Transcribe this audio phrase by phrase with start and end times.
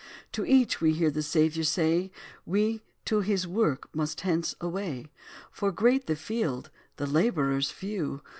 [0.31, 2.11] To each we hear the Saviour say
[2.43, 5.11] We to his work must hence away;
[5.51, 8.23] For great the field the laborers few!